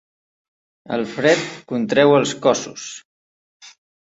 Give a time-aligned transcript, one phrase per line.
[0.95, 1.43] El fred
[1.73, 2.89] contreu els cossos.